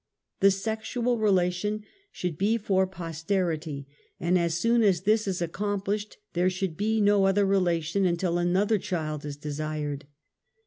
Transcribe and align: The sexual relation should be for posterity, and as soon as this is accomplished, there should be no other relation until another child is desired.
The 0.39 0.49
sexual 0.49 1.19
relation 1.19 1.83
should 2.11 2.35
be 2.35 2.57
for 2.57 2.87
posterity, 2.87 3.85
and 4.19 4.39
as 4.39 4.55
soon 4.57 4.81
as 4.81 5.01
this 5.01 5.27
is 5.27 5.43
accomplished, 5.43 6.17
there 6.33 6.49
should 6.49 6.75
be 6.75 6.99
no 6.99 7.25
other 7.25 7.45
relation 7.45 8.03
until 8.07 8.39
another 8.39 8.79
child 8.79 9.25
is 9.25 9.37
desired. 9.37 10.07